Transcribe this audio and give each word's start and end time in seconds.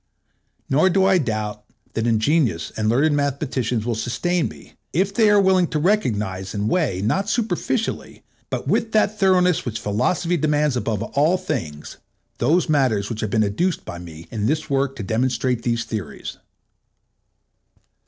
Nor 0.67 0.89
do 0.89 1.05
I 1.05 1.19
doubt 1.19 1.63
that 1.93 2.07
ingenious 2.07 2.71
and 2.75 2.89
learned 2.89 3.15
mathematicians 3.15 3.85
will 3.85 3.93
sustain 3.93 4.47
me, 4.47 4.73
if 4.93 5.13
they 5.13 5.29
are 5.29 5.39
willing 5.39 5.67
to 5.67 5.77
recognize 5.77 6.55
and 6.55 6.67
weigh, 6.67 7.03
not 7.03 7.29
superficially, 7.29 8.23
but 8.49 8.67
with 8.67 8.93
that 8.93 9.19
thoroughness 9.19 9.63
which 9.63 9.79
Philosophy 9.79 10.37
demands 10.37 10.75
above 10.75 11.03
all 11.03 11.37
things, 11.37 11.97
those 12.39 12.67
matters 12.67 13.11
which 13.11 13.21
have 13.21 13.29
been 13.29 13.43
adduced 13.43 13.85
by 13.85 13.99
me 13.99 14.25
in 14.31 14.47
this 14.47 14.71
work 14.71 14.95
to 14.95 15.03
demonstrate 15.03 15.61
these 15.61 15.83
theories. 15.85 16.37